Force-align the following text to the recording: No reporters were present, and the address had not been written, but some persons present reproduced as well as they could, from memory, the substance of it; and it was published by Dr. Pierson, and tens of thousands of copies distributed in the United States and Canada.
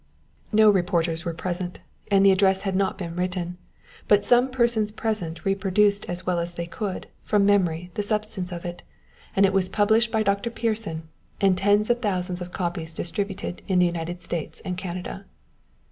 No 0.51 0.71
reporters 0.71 1.25
were 1.25 1.33
present, 1.35 1.79
and 2.09 2.25
the 2.25 2.31
address 2.31 2.63
had 2.63 2.75
not 2.75 2.97
been 2.97 3.15
written, 3.15 3.59
but 4.07 4.25
some 4.25 4.49
persons 4.49 4.91
present 4.91 5.45
reproduced 5.45 6.05
as 6.09 6.25
well 6.25 6.39
as 6.39 6.55
they 6.55 6.65
could, 6.65 7.05
from 7.21 7.45
memory, 7.45 7.91
the 7.93 8.01
substance 8.01 8.51
of 8.51 8.65
it; 8.65 8.81
and 9.35 9.45
it 9.45 9.53
was 9.53 9.69
published 9.69 10.11
by 10.11 10.23
Dr. 10.23 10.49
Pierson, 10.49 11.03
and 11.39 11.55
tens 11.55 11.91
of 11.91 12.01
thousands 12.01 12.41
of 12.41 12.51
copies 12.51 12.95
distributed 12.95 13.61
in 13.67 13.77
the 13.77 13.85
United 13.85 14.23
States 14.23 14.59
and 14.65 14.75
Canada. 14.75 15.23